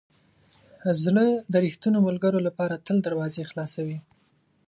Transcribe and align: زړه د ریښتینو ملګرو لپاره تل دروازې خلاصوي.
زړه 1.03 1.25
د 1.51 1.53
ریښتینو 1.65 1.99
ملګرو 2.07 2.39
لپاره 2.47 2.81
تل 2.85 2.97
دروازې 3.07 3.47
خلاصوي. 3.51 3.99